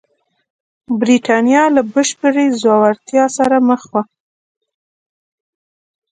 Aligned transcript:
برېټانیا 0.99 1.63
له 1.75 1.81
بشپړې 1.93 2.45
ځوړتیا 2.61 3.25
سره 3.37 3.55
مخ 3.69 3.81
وه. 3.91 4.01